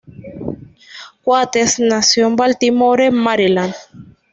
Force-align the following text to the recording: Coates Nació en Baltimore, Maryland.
Coates 1.23 1.77
Nació 1.79 2.25
en 2.25 2.35
Baltimore, 2.35 3.11
Maryland. 3.11 3.75